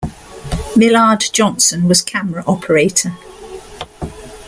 [0.75, 3.11] Millard Johnson was camera operator.